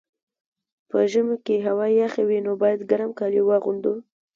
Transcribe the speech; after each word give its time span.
په 0.89 0.97
ژمي 1.11 1.37
کي 1.45 1.55
هوا 1.65 1.87
یخه 2.01 2.21
وي، 2.27 2.39
نو 2.45 2.51
باید 2.61 2.79
ګرم 2.91 3.11
کالي 3.19 3.41
واغوندو. 3.43 3.93